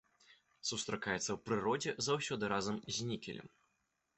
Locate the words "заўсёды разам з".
2.07-3.11